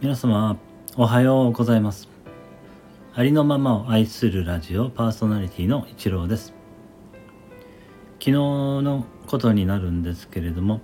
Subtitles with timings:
[0.00, 0.56] 皆様
[0.96, 2.08] おはようございます。
[3.16, 6.54] ありのままを愛するラジオパーソナリティの一郎です。
[8.20, 10.80] 昨日のことになるんですけれども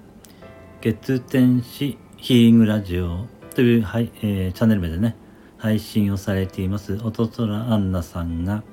[0.81, 5.15] 月天使ヒーリングラジオという、はいえー、チャンネル名でね
[5.59, 8.65] 配信をされています音空アンナさんが、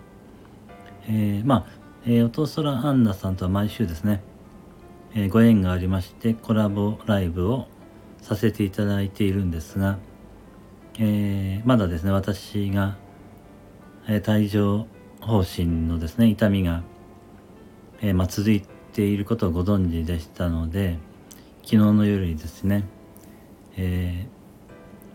[1.08, 1.72] えー、まあ、
[2.08, 4.24] えー、音空アンナさんとは毎週ですね、
[5.14, 7.68] えご縁がありましてコラボライブを
[8.24, 10.00] させていただいているんですが
[11.00, 12.98] えー、まだですね私が、
[14.08, 14.88] えー、帯状
[15.22, 16.84] 疱疹のですね痛みが、
[18.02, 18.62] えー、まあ、続い
[18.94, 21.00] ていることをご存知でしたので
[21.64, 22.84] 昨日の夜にですね、
[23.78, 24.28] え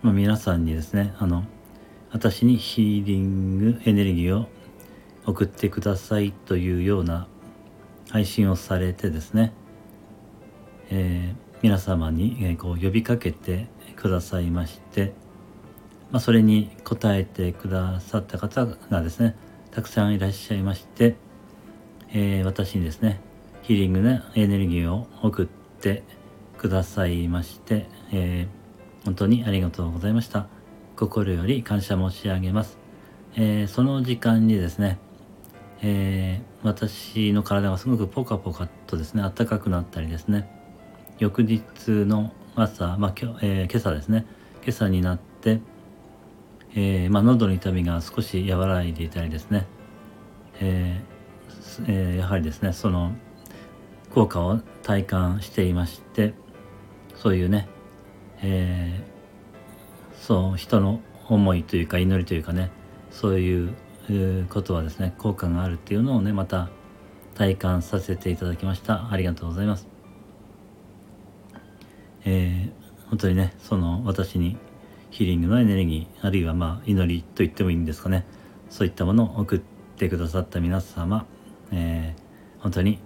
[0.01, 1.45] まあ、皆さんにですねあの
[2.13, 4.49] 私にヒーリングエネルギーを
[5.27, 7.27] 送ってくださいというような
[8.11, 9.53] 配信をされてですね、
[10.91, 15.13] え皆様に、えこう呼びかけてくださいまして
[16.11, 19.37] まあ、それに応えてくださった方がですね
[19.71, 21.17] たくさんいらっしゃいまして、
[22.13, 23.21] えー、私にですね
[23.63, 25.47] ヒーリングなエネルギーを送っ
[25.81, 26.03] て
[26.59, 30.47] くださいまして、えー、本当にありがとうございました。
[30.97, 32.79] 心より感謝申し上げます、
[33.37, 34.99] えー、その時間にですね、
[35.83, 40.49] え私の体がすごくポカポカとですね暖かくなったりですね
[41.19, 44.25] 翌日の朝、まあ今日え今朝ですね
[44.63, 45.61] 今朝になって
[46.79, 49.67] えー、まあ、喉の痛みが少し和らいでいたりですね、
[50.61, 53.13] えーえー、やはりですねその
[54.13, 56.35] 効果を体感していまして
[57.15, 57.67] そういうね、
[58.43, 59.03] え
[60.21, 62.71] そう人の思いというか祈りというかね
[63.11, 63.75] そういう
[64.51, 66.69] ことはですね効果があるっていうのをねまた
[67.35, 69.11] 体感させていただきました。
[69.11, 69.87] ありがとうございます。
[72.25, 74.57] えー、本当にねその私に
[75.17, 78.27] ヒーリングのエネルギーあるいはまあ祈りと言ってもいいんですかね。
[78.69, 79.61] そういったものを送っ
[79.97, 81.25] てくださった皆様、
[81.73, 82.99] えー、本当に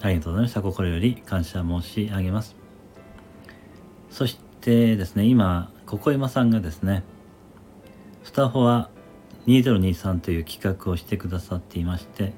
[0.00, 0.62] ありがとうございました。
[0.62, 2.54] 心より感謝申し上げます。
[4.08, 7.02] そしてですね今ここ今さんがですね
[8.22, 8.88] スタホア
[9.48, 12.34] 2023という企画をしてくださっていまして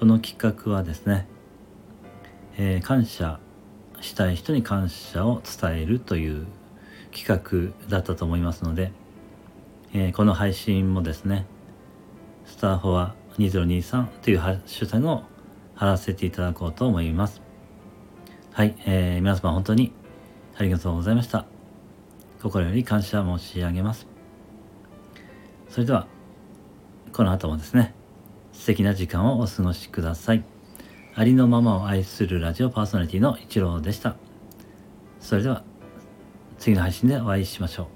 [0.00, 1.28] この企画はですね、
[2.58, 3.38] えー、感謝
[4.00, 6.48] したい人に感謝を伝えるという
[7.16, 8.92] 企画だったと思いますので、
[9.94, 11.46] えー、この配信もですね
[12.44, 15.22] スターフォア2023というハッシュタグを
[15.74, 17.40] 貼らせていただこうと思います。
[18.52, 19.92] はい、えー、皆様本当に
[20.58, 21.46] ありがとうございました。
[22.42, 24.06] 心より感謝申し上げます。
[25.70, 26.06] それでは
[27.12, 27.94] この後もですね
[28.52, 30.44] 素敵な時間をお過ごしください。
[31.14, 34.16] ありのままを愛するラジオパーソナリティの一郎でした。
[35.18, 35.64] それでは
[36.58, 37.95] 次の配信でお会いしましょう。